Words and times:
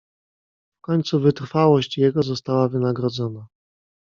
"W 0.77 0.81
końcu 0.81 1.19
wytrwałość 1.19 1.97
jego 1.97 2.23
została 2.23 2.69
wynagrodzona." 2.69 3.47